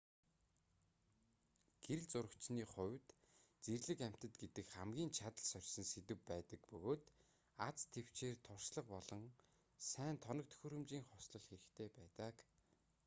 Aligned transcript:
гэрэл 1.83 2.07
зурагчны 2.13 2.63
хувьд 2.73 3.07
зэрлэг 3.65 3.99
амьтад 4.07 4.33
гэдэг 4.41 4.65
хамгийн 4.75 5.11
чадал 5.17 5.47
сорьсон 5.53 5.85
сэдэв 5.93 6.19
байдаг 6.31 6.61
бөгөөд 6.71 7.03
аз 7.67 7.79
тэвчээр 7.93 8.37
туршлага 8.47 8.87
болон 8.93 9.23
сайн 9.91 10.17
тоног 10.25 10.47
төхөөрөмжийн 10.49 11.05
хослол 11.11 11.43
хэрэгтэй 11.47 11.89
байдаг 11.99 12.35